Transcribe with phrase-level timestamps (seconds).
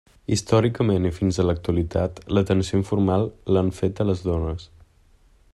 [0.35, 4.71] Històricament i fins a l'actualitat, l'atenció informal l'han feta les dones.